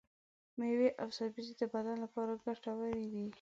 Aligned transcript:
ميوې 0.59 0.89
او 1.01 1.07
سبزي 1.17 1.53
د 1.57 1.61
بدن 1.73 1.97
لپاره 2.05 2.41
ګټورې 2.45 3.05
دي. 3.13 3.25